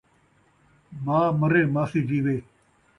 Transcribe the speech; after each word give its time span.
ماء 1.05 1.27
مرے، 1.39 1.63
ماسی 1.73 2.01
جیوے 2.07 2.37